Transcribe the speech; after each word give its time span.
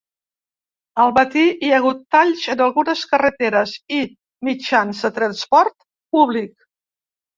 Al 1.03 1.11
matí 1.17 1.43
hi 1.65 1.69
ha 1.73 1.81
hagut 1.81 2.01
talls 2.15 2.41
en 2.55 2.63
algunes 2.67 3.03
carreteres 3.11 3.75
i 3.99 3.99
mitjans 4.49 5.05
de 5.07 5.13
transport 5.19 5.79
públic. 6.17 6.57